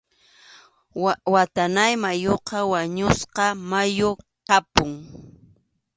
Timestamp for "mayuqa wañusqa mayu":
2.03-4.09